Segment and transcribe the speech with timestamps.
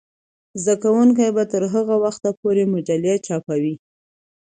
[0.63, 3.75] زده کوونکې به تر هغه وخته پورې مجلې چاپوي.